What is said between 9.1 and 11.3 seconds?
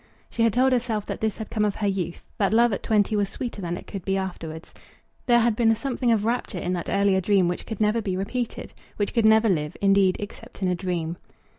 could never live, indeed, except in a dream.